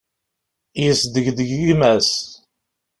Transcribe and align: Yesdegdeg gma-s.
Yesdegdeg 0.83 1.49
gma-s. 1.67 2.11